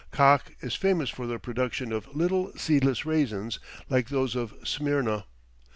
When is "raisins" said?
3.05-3.59